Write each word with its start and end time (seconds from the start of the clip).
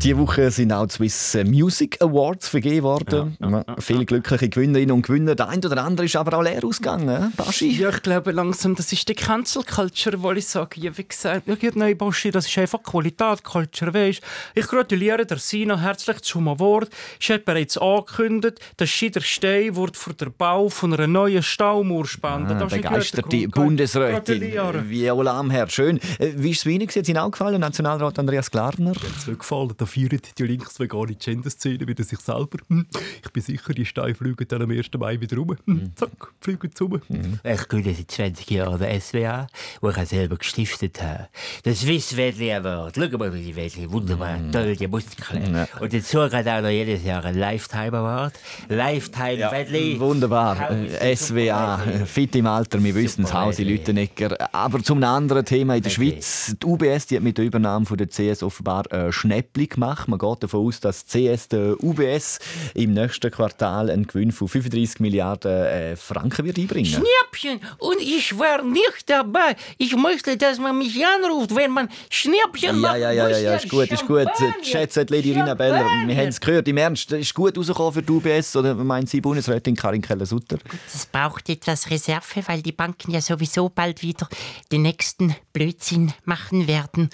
Diese 0.00 0.16
Woche 0.16 0.48
sind 0.52 0.72
auch 0.72 0.86
die 0.86 1.08
Swiss 1.08 1.36
Music 1.44 2.00
Awards 2.00 2.48
vergeben 2.48 2.84
worden. 2.84 3.36
Ja, 3.40 3.50
ja, 3.50 3.64
ja, 3.66 3.76
Viele 3.80 4.04
glückliche 4.04 4.48
Gewinnerinnen 4.48 4.92
und 4.92 5.02
Gewinner. 5.02 5.34
Der 5.34 5.48
eine 5.48 5.66
oder 5.66 5.82
andere 5.82 6.06
ist 6.06 6.14
aber 6.14 6.38
auch 6.38 6.42
leer 6.42 6.64
ausgegangen. 6.64 7.32
Baschi? 7.36 7.72
Ja, 7.72 7.88
ich 7.88 8.02
glaube 8.02 8.30
langsam, 8.30 8.76
das 8.76 8.92
ist 8.92 9.08
die 9.08 9.14
Cancel 9.14 9.64
Culture, 9.64 10.22
wo 10.22 10.30
ich 10.30 10.46
sage, 10.46 10.80
ja, 10.80 10.96
wie 10.96 11.02
gesagt, 11.02 11.48
ja, 11.48 11.70
nein, 11.74 11.98
Baschi, 11.98 12.30
das 12.30 12.46
ist 12.46 12.56
einfach 12.58 12.80
Qualität, 12.84 13.42
Culture, 13.42 13.92
weißt 13.92 14.20
Ich 14.54 14.68
gratuliere 14.68 15.26
der 15.26 15.38
Sina 15.38 15.76
herzlich 15.80 16.20
zum 16.22 16.46
Award. 16.46 16.90
Ich 17.18 17.28
habe 17.30 17.40
bereits 17.40 17.76
angekündigt, 17.76 18.60
dass 18.76 18.96
der 19.00 19.20
Stein 19.20 19.74
wird 19.74 19.96
für 19.96 20.14
den 20.14 20.32
Bau 20.32 20.68
von 20.68 20.94
einer 20.94 21.08
neuen 21.08 21.42
Staumauer 21.42 22.06
spenden. 22.06 22.62
Ah, 22.62 22.66
begeisterte 22.66 23.48
Bundesrätin 23.48 24.42
Viola 24.88 25.40
Amherr. 25.40 25.68
Schön. 25.68 25.98
Äh, 26.20 26.34
wie 26.36 26.52
ist 26.52 26.60
es 26.60 26.66
Ihnen? 26.66 26.86
Hat 26.86 26.96
es 26.96 27.08
Ihnen 27.08 27.18
auch 27.18 27.32
gefallen, 27.32 27.60
Nationalrat 27.60 28.16
Andreas 28.20 28.48
Klarner? 28.48 28.90
Hat 28.90 29.26
es 29.26 29.38
gefallen 29.38 29.74
feiern 29.88 30.20
die 30.38 30.42
linksvegane 30.42 31.14
Gender-Szene 31.14 31.86
wieder 31.86 32.04
sich 32.04 32.20
selber. 32.20 32.58
Hm. 32.68 32.86
Ich 33.24 33.30
bin 33.30 33.42
sicher, 33.42 33.72
die 33.72 33.84
Steine 33.84 34.14
fliegen 34.14 34.46
dann 34.48 34.62
am 34.62 34.70
1. 34.70 34.90
Mai 34.98 35.20
wieder 35.20 35.36
rum. 35.36 35.56
Hm. 35.66 35.74
Mhm. 35.74 35.92
Zack, 35.96 36.32
fliegen 36.40 36.74
zu. 36.74 36.88
Mhm. 36.88 37.40
Ich 37.42 37.68
gehöre 37.68 37.94
seit 37.94 38.10
20 38.10 38.50
Jahren 38.50 38.78
der 38.78 39.00
SWA, 39.00 39.46
wo 39.80 39.90
ich 39.90 39.96
selber 39.96 40.36
gestiftet 40.36 41.02
habe. 41.02 41.28
Das 41.64 41.80
Swiss 41.80 42.16
Wedley 42.16 42.52
Award. 42.52 42.96
Schau 42.96 43.18
mal, 43.18 43.32
wie 43.32 43.42
die 43.42 43.56
Wedley 43.56 43.90
wunderbar, 43.90 44.38
mhm. 44.38 44.52
toll, 44.52 44.76
die 44.76 44.86
Muskeln. 44.86 45.54
Ja. 45.54 45.68
Und 45.80 45.92
dazu 45.92 46.18
gerade 46.18 46.52
auch 46.52 46.62
noch 46.62 46.68
jedes 46.68 47.04
Jahr 47.04 47.24
ein 47.24 47.36
Lifetime 47.36 47.96
Award. 47.96 48.38
Lifetime 48.68 49.38
ja. 49.38 49.52
Wedley. 49.52 49.98
Wunderbar. 49.98 50.70
Äh, 50.70 51.16
SWA, 51.16 51.78
fit 52.06 52.34
im 52.36 52.46
Alter, 52.46 52.82
wir 52.82 52.94
wissen 52.94 53.24
es, 53.24 53.32
Hausi 53.32 53.64
Lüttenegger. 53.64 54.54
Aber 54.54 54.82
zum 54.82 55.02
anderen 55.02 55.44
Thema 55.44 55.76
in 55.76 55.82
der 55.82 55.90
Schweiz. 55.90 56.54
Die 56.60 56.66
UBS 56.66 57.06
die 57.06 57.16
hat 57.16 57.22
mit 57.22 57.38
der 57.38 57.44
Übernahme 57.44 57.86
von 57.86 57.96
der 57.96 58.08
CS 58.08 58.42
offenbar 58.42 58.90
äh, 58.92 59.12
Schnäppli 59.12 59.66
gemacht. 59.78 60.08
Man 60.08 60.18
geht 60.18 60.42
davon 60.42 60.66
aus, 60.66 60.80
dass 60.80 61.06
CS 61.06 61.48
der 61.48 61.82
UBS 61.82 62.38
im 62.74 62.94
nächsten 62.94 63.30
Quartal 63.30 63.90
einen 63.90 64.06
Gewinn 64.06 64.32
von 64.32 64.48
35 64.48 65.00
Milliarden 65.00 65.50
äh, 65.50 65.96
Franken 65.96 66.44
wird 66.44 66.58
einbringen. 66.58 66.86
Schnäppchen! 66.86 67.60
Und 67.78 68.00
ich 68.00 68.38
war 68.38 68.62
nicht 68.62 69.04
dabei. 69.06 69.56
Ich 69.78 69.94
möchte, 69.96 70.36
dass 70.36 70.58
man 70.58 70.76
mich 70.78 71.04
anruft, 71.04 71.54
wenn 71.54 71.70
man 71.70 71.88
Schnäppchen 72.10 72.80
macht. 72.80 72.98
Ja, 72.98 73.12
ja, 73.12 73.28
ja, 73.28 73.38
ja, 73.38 73.54
ist 73.54 73.68
gut, 73.68 73.90
ist 73.90 74.06
gut. 74.06 74.28
Schätze 74.62 75.06
Lady 75.08 75.32
Rina 75.32 75.54
Beller, 75.54 75.84
wir 76.06 76.16
haben 76.16 76.28
es 76.28 76.40
gehört. 76.40 76.68
Im 76.68 76.76
Ernst, 76.76 77.12
ist 77.12 77.34
gut 77.34 77.56
rausgekommen 77.56 77.92
für 77.92 78.02
die 78.02 78.12
UBS 78.12 78.56
oder 78.56 78.74
meint 78.74 79.08
Sie 79.08 79.20
Bundesrätin 79.20 79.76
Karin 79.76 80.02
Keller-Sutter? 80.02 80.58
Es 80.92 81.06
braucht 81.06 81.48
etwas 81.48 81.90
Reserve, 81.90 82.42
weil 82.46 82.62
die 82.62 82.72
Banken 82.72 83.12
ja 83.12 83.20
sowieso 83.20 83.68
bald 83.68 84.02
wieder 84.02 84.28
den 84.72 84.82
nächsten 84.82 85.34
Blödsinn 85.52 86.12
machen 86.24 86.66
werden 86.66 87.10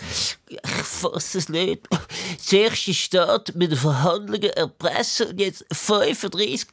ich 0.63 0.71
fasse 0.71 1.39
es 1.39 1.49
nicht. 1.49 1.89
Zuerst 2.39 2.87
die 2.87 2.95
Staat 2.95 3.55
mit 3.55 3.71
den 3.71 3.79
Verhandlungen 3.79 4.51
erpressen 4.51 5.29
und 5.29 5.41
jetzt 5.41 5.65
35 5.73 6.69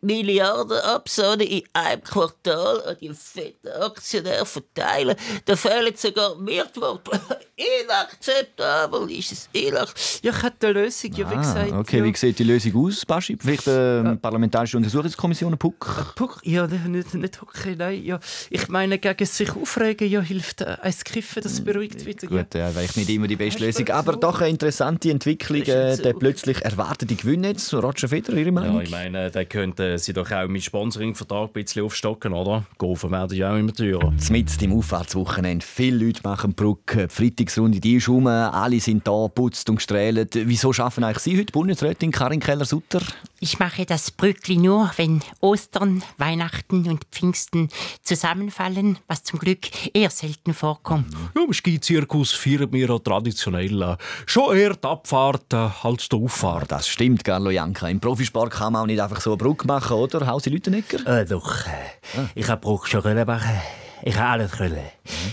Milliarden 0.00 0.78
Absahnen 0.78 1.46
in 1.46 1.62
einem 1.72 2.02
Quartal 2.02 2.82
an 2.84 2.96
die 3.00 3.14
fetten 3.14 3.68
Aktionäre 3.68 4.46
verteilen. 4.46 5.16
Da 5.44 5.56
fehlen 5.56 5.96
sogar 5.96 6.36
Mehrworte. 6.36 7.20
Inakzeptabel 7.56 9.10
ist 9.12 9.32
es. 9.32 9.48
Inakzeptabel. 9.52 10.20
Ja, 10.22 10.30
ich 10.30 10.42
hätte 10.42 10.66
eine 10.66 10.80
Lösung, 10.82 11.12
ja, 11.12 11.30
wie 11.30 11.34
ah, 11.34 11.40
gesagt. 11.40 11.72
Okay, 11.72 11.98
ja. 11.98 12.04
wie 12.04 12.16
sieht 12.16 12.38
die 12.38 12.44
Lösung 12.44 12.76
aus, 12.84 13.06
Baschi? 13.06 13.36
Vielleicht 13.40 13.66
eine 13.66 14.10
ja. 14.10 14.14
parlamentarische 14.16 14.76
Untersuchungskommission, 14.76 15.56
PUC? 15.56 15.86
Äh, 15.86 16.02
PUC? 16.16 16.40
Ja, 16.44 16.66
nicht, 16.66 17.14
nicht 17.14 17.42
okay, 17.42 17.74
nein. 17.74 18.04
Ja. 18.04 18.20
Ich 18.50 18.68
meine, 18.68 18.98
gegen 18.98 19.24
sich 19.24 19.56
aufregen 19.56 20.06
ja, 20.10 20.20
hilft 20.20 20.60
äh, 20.60 20.76
ein 20.82 20.94
Kiffen, 21.02 21.42
das 21.42 21.62
beruhigt 21.62 22.04
wieder. 22.04 22.26
Gut, 22.26 22.54
ja, 22.54 22.74
weil 22.74 22.84
ich 22.84 22.96
nicht 22.96 23.08
immer 23.08 23.26
die 23.26 23.36
beste 23.36 23.64
Lösung. 23.64 23.88
Aber 23.88 24.16
doch 24.16 24.40
eine 24.40 24.50
interessante 24.50 25.10
Entwicklung, 25.10 25.62
äh, 25.62 25.96
der 25.96 26.12
plötzlich 26.12 26.60
erwartete 26.60 27.14
Gewinn 27.14 27.44
jetzt. 27.44 27.72
Roger 27.72 28.08
Federer, 28.08 28.36
Ihre 28.36 28.52
Meinung? 28.52 28.76
Ja, 28.76 28.82
ich 28.82 28.90
meine, 28.90 29.30
da 29.30 29.44
könnten 29.44 29.96
Sie 29.96 30.12
doch 30.12 30.30
auch 30.30 30.46
mit 30.46 30.62
Sponsoring-Vertrag 30.62 31.48
ein 31.48 31.52
bisschen 31.54 31.84
aufstocken, 31.84 32.34
oder? 32.34 32.66
Golfen 32.76 33.12
werden 33.12 33.34
ja 33.34 33.54
auch 33.54 33.56
immer 33.56 33.72
teurer. 33.72 34.12
Mit 34.28 34.62
im 34.62 34.72
Auffahrtswochenende. 34.76 35.64
Viele 35.64 36.04
Leute 36.04 36.20
machen 36.22 36.52
Brücke. 36.52 37.08
Die 37.16 37.45
Freitagsrunde 37.46 37.80
die 37.80 37.96
ist 37.96 38.08
rum. 38.08 38.26
Alle 38.26 38.80
sind 38.80 39.06
da, 39.06 39.28
putzt 39.28 39.68
und 39.70 39.76
gestrahlt. 39.76 40.34
Wieso 40.34 40.72
schaffen 40.72 41.04
eigentlich 41.04 41.22
Sie 41.22 41.38
heute 41.38 41.52
Bundesrätin 41.52 42.10
Karin 42.10 42.40
Keller-Sutter? 42.40 43.00
Ich 43.38 43.58
mache 43.58 43.86
das 43.86 44.10
Brückli 44.10 44.56
nur, 44.56 44.90
wenn 44.96 45.20
Ostern, 45.40 46.02
Weihnachten 46.18 46.88
und 46.88 47.04
Pfingsten 47.12 47.68
zusammenfallen, 48.02 48.98
was 49.06 49.22
zum 49.22 49.38
Glück 49.38 49.94
eher 49.94 50.10
selten 50.10 50.54
vorkommt. 50.54 51.12
Ja, 51.34 51.42
Im 51.42 51.52
Skizirkus 51.52 52.32
feiern 52.32 52.72
wir 52.72 53.02
traditionell 53.02 53.82
äh, 53.82 53.96
schon 54.24 54.56
eher 54.56 54.74
die 54.74 54.88
Abfahrt 54.88 55.52
äh, 55.52 55.68
als 55.82 56.08
die 56.08 56.16
Auffahrt. 56.16 56.72
Das 56.72 56.88
stimmt, 56.88 57.24
Carlo 57.24 57.50
Janka. 57.50 57.88
Im 57.88 58.00
Profisport 58.00 58.52
kann 58.52 58.72
man 58.72 58.82
auch 58.82 58.86
nicht 58.86 59.00
einfach 59.00 59.20
so 59.20 59.30
eine 59.30 59.36
Brücke 59.36 59.66
machen, 59.66 59.96
oder? 59.96 60.26
Hausi 60.26 60.50
Lütenegger? 60.50 61.06
Äh, 61.06 61.26
doch. 61.26 61.66
Äh, 61.66 62.18
ah. 62.18 62.28
Ich 62.34 62.48
habe 62.48 62.60
Brücke 62.60 62.88
schon 62.88 63.02
machen 63.26 63.60
ich 64.02 64.16
habe 64.16 64.28
alles 64.28 64.52
können. 64.52 64.78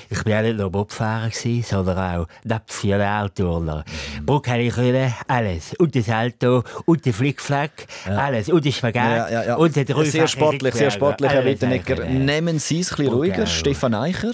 Ich 0.09 0.25
war 0.25 0.41
nicht 0.41 0.57
nur 0.57 0.71
Bobfahrer, 0.71 1.29
sondern 1.31 1.97
auch 1.97 2.27
Napfionalturner. 2.43 3.83
Mhm. 4.19 4.25
Bruck 4.25 4.47
habe 4.47 4.61
ich 4.61 4.73
können, 4.73 5.13
alles. 5.27 5.73
Und 5.75 5.95
das 5.95 6.05
Salto, 6.05 6.63
und 6.85 7.05
den 7.05 7.13
Flickflack, 7.13 7.71
ja. 8.05 8.15
alles. 8.15 8.49
Und 8.49 8.63
den 8.65 8.71
Spagat, 8.71 9.31
ja, 9.31 9.43
ja, 9.45 9.55
und 9.55 9.75
den 9.75 9.85
Sehr 10.05 10.27
sportlich, 10.27 10.73
sehr 10.75 10.91
sportlich, 10.91 11.31
Herr 11.31 11.45
Wittenegger. 11.45 12.05
Nehmen 12.05 12.59
Sie 12.59 12.79
es 12.79 12.91
ein 12.91 12.97
bisschen 12.97 13.13
ruhiger, 13.13 13.45
Stefan 13.45 13.93
Eicher. 13.93 14.31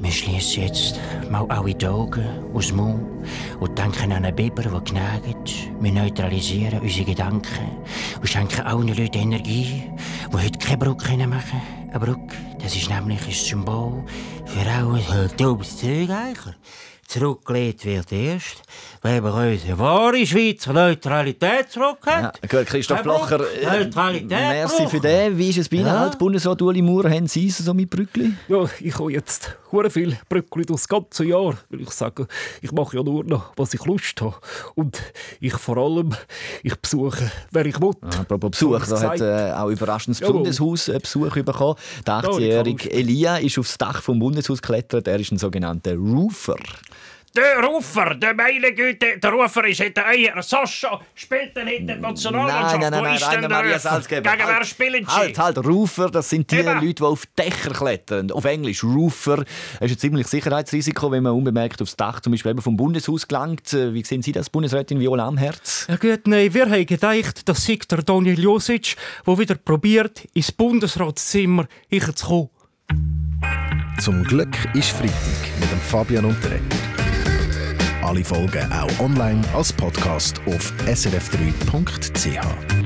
Wir 0.00 0.10
schließen 0.10 0.64
jetzt 0.64 1.00
mal 1.30 1.46
alle 1.48 1.72
die 1.72 1.86
Augen 1.86 2.24
aus 2.52 2.66
dem 2.66 2.76
Mund 2.76 3.06
und 3.60 3.78
denken 3.78 4.12
an 4.12 4.24
einen 4.24 4.34
Biber, 4.34 4.62
der 4.62 4.80
gnagt. 4.80 5.70
Wir 5.80 5.92
neutralisieren 5.92 6.80
unsere 6.80 7.04
Gedanken 7.06 7.70
und 8.20 8.28
schenken 8.28 8.62
allen 8.62 8.88
Leuten 8.88 9.18
Energie, 9.18 9.84
die 10.32 10.36
heute 10.36 10.58
keine 10.58 10.78
Brücke 10.78 11.16
machen 11.26 11.60
können. 11.62 11.90
Eine 11.90 11.98
Brücke, 12.00 12.36
das 12.64 12.74
ist 12.76 12.88
nämlich 12.88 13.20
ein 13.26 13.30
Symbol 13.30 14.04
für 14.46 14.70
alles 14.70 15.36
dummes 15.36 15.76
Zeug 15.76 16.08
eigentlich. 16.08 16.54
Zurückgelegt 17.06 17.84
wird 17.84 18.10
erst, 18.12 18.62
wenn 19.02 19.22
wir 19.22 19.34
unsere 19.34 19.78
wahre 19.78 20.26
Schweizer 20.26 20.72
Neutralität 20.72 21.70
zurückhaben. 21.70 22.30
Ja, 22.42 22.58
gut, 22.58 22.66
Christoph 22.66 23.02
Blocher, 23.02 23.40
äh, 23.60 23.84
Neutralität 23.84 24.30
merci 24.30 24.86
für 24.88 25.00
den. 25.00 25.36
Wie 25.36 25.50
ist 25.50 25.58
es 25.58 25.68
bei 25.68 25.76
Ihnen? 25.76 25.86
Ja. 25.86 26.08
Bundesrat 26.08 26.62
Uli 26.62 26.80
Maurer, 26.80 27.10
haben 27.10 27.26
Sie 27.26 27.48
es 27.48 27.58
so 27.58 27.74
mit 27.74 27.90
Brückli? 27.90 28.32
Ja, 28.48 28.64
ich 28.80 28.98
habe 28.98 29.12
jetzt 29.12 29.54
sehr 29.70 29.90
viel 29.90 30.16
Brückli 30.28 30.64
das 30.64 30.88
ganze 30.88 31.24
Jahr, 31.24 31.54
weil 31.68 31.80
ich 31.80 31.90
sage, 31.90 32.26
ich 32.62 32.72
mache 32.72 32.96
ja 32.96 33.02
nur 33.02 33.24
noch, 33.24 33.52
was 33.56 33.74
ich 33.74 33.84
Lust 33.84 34.20
habe. 34.20 34.36
Und 34.74 35.00
ich 35.40 35.54
vor 35.54 35.76
allem, 35.76 36.14
ich 36.62 36.74
besuche, 36.76 37.30
wer 37.50 37.66
ich 37.66 37.80
will. 37.80 37.92
Ah, 38.00 38.20
apropos 38.20 38.52
Besuch, 38.52 38.86
da 38.86 39.00
hat 39.00 39.20
äh, 39.20 39.52
auch 39.52 39.68
überraschend 39.68 40.16
das 40.16 40.26
ja, 40.26 40.32
Bundeshaus 40.32 40.88
einen 40.88 41.00
Besuch 41.00 41.34
bekommen. 41.34 41.76
Der 42.06 42.14
18-jährige 42.62 42.90
Elia 42.90 43.36
ist 43.36 43.58
aufs 43.58 43.78
Dach 43.78 44.02
vom 44.02 44.18
Bundeshaus 44.18 44.62
geklettert. 44.62 45.08
Er 45.08 45.18
ist 45.18 45.32
ein 45.32 45.38
sogenannter 45.38 45.94
Roofer. 45.94 46.56
Der 47.36 47.64
Rufer, 47.64 48.14
der 48.14 48.32
meine 48.32 48.72
Güte, 48.72 49.18
der 49.18 49.32
Rufer 49.32 49.66
ist 49.66 49.80
hinter 49.80 50.06
Eier. 50.06 50.40
Sascha 50.40 51.00
spielt 51.16 51.56
dann 51.56 51.66
hinter 51.66 51.94
der 51.94 51.96
Nationalmannschaft. 51.96 52.80
Nein, 52.80 52.92
nein, 52.92 53.02
nein, 53.02 53.18
nein, 53.20 53.40
nein 53.40 53.50
Maria 53.50 53.76
Salzgeber. 53.76 54.30
Gegen 54.30 54.48
wer 54.48 54.64
spielen 54.64 55.04
sie? 55.04 55.10
Halt, 55.12 55.36
halt, 55.36 55.58
Rufer, 55.58 56.10
das 56.10 56.30
sind 56.30 56.48
die 56.52 56.58
Eben. 56.58 56.74
Leute, 56.74 56.94
die 56.94 57.02
auf 57.02 57.26
Dächer 57.36 57.70
klettern. 57.70 58.30
Auf 58.30 58.44
Englisch 58.44 58.84
Rufer. 58.84 59.38
Das 59.38 59.90
ist 59.90 59.96
ein 59.96 59.98
ziemliches 59.98 60.30
Sicherheitsrisiko, 60.30 61.10
wenn 61.10 61.24
man 61.24 61.32
unbemerkt 61.32 61.82
aufs 61.82 61.96
Dach 61.96 62.20
zum 62.20 62.30
Beispiel 62.30 62.54
vom 62.60 62.76
Bundeshaus 62.76 63.26
gelangt. 63.26 63.72
Wie 63.72 64.04
sehen 64.04 64.22
Sie 64.22 64.30
das, 64.30 64.48
Bundesrätin 64.48 65.00
Viola 65.00 65.26
Amherz? 65.26 65.88
Ja 65.88 65.96
gut, 65.96 66.28
nein, 66.28 66.54
wir 66.54 66.70
haben 66.70 66.86
gedacht, 66.86 67.48
das 67.48 67.66
sei 67.66 67.80
der 67.90 68.02
Daniel 68.02 68.38
Josic, 68.38 68.94
der 69.26 69.36
wieder 69.36 69.56
probiert, 69.56 70.24
ins 70.34 70.52
Bundesratszimmer 70.52 71.66
zu 72.14 72.26
kommen. 72.26 72.50
Zum 73.98 74.22
Glück 74.22 74.56
ist 74.74 74.90
Freitag 74.90 75.14
mit 75.58 75.72
dem 75.72 75.80
Fabian 75.80 76.26
Unterreger. 76.26 76.93
Alle 78.04 78.22
Folgen 78.22 78.70
auch 78.70 79.00
online 79.00 79.40
als 79.54 79.72
Podcast 79.72 80.38
auf 80.46 80.74
srf3.ch. 80.86 82.83